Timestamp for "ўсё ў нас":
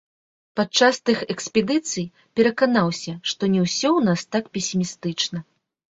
3.67-4.21